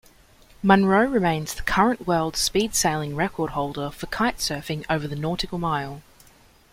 [0.63, 6.01] Munro remains the current world speedsailing record holder for kitesurfing over the nautical mile.